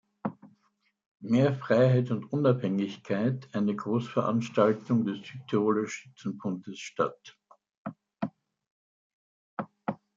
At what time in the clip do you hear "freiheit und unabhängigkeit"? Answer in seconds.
1.53-3.47